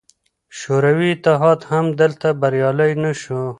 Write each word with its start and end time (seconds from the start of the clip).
شوروي 0.59 1.09
اتحاد 1.15 1.59
هم 1.71 1.85
دلته 2.01 2.27
بریالی 2.41 2.91
نه 3.03 3.11
شو. 3.21 3.41